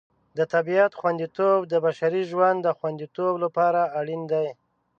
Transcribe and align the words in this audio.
د 0.37 0.39
طبیعت 0.53 0.91
خوندیتوب 0.99 1.59
د 1.67 1.73
بشري 1.85 2.23
ژوند 2.31 2.57
د 2.63 2.67
خوندیتوب 2.77 3.33
لپاره 3.43 3.81
اړین 3.99 4.21
دی. 4.31 4.47